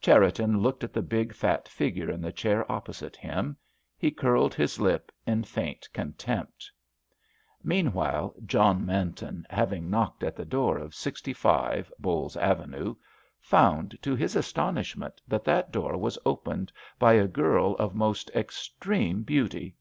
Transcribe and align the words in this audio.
Cherriton 0.00 0.60
looked 0.62 0.82
at 0.82 0.94
the 0.94 1.02
big, 1.02 1.34
fat 1.34 1.68
figure 1.68 2.10
in 2.10 2.22
the 2.22 2.32
chair 2.32 2.64
opposite 2.72 3.16
him. 3.16 3.54
He 3.98 4.10
curled 4.10 4.54
his 4.54 4.80
lip 4.80 5.12
in 5.26 5.42
faint 5.44 5.86
contempt. 5.92 6.70
Meanwhile 7.62 8.34
John 8.46 8.86
Manton, 8.86 9.46
having 9.50 9.90
knocked 9.90 10.22
at 10.22 10.36
the 10.36 10.44
door 10.46 10.78
of 10.78 10.94
65, 10.94 11.92
Bowles 11.98 12.34
Avenue, 12.38 12.94
found, 13.38 13.98
to 14.00 14.14
his 14.16 14.36
astonishment, 14.36 15.20
that 15.28 15.44
that 15.44 15.70
door 15.70 15.98
was 15.98 16.18
opened 16.24 16.72
by 16.98 17.12
a 17.12 17.28
girl 17.28 17.74
of 17.76 17.94
most 17.94 18.30
extreme 18.34 19.22
beauty. 19.22 19.76